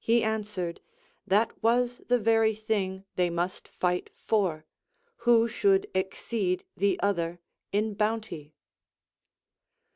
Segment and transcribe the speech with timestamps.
[0.00, 0.80] He answered,
[1.28, 4.66] that was the very thing they must fight for,
[5.18, 7.38] who should exceed the other
[7.70, 8.52] in bounty.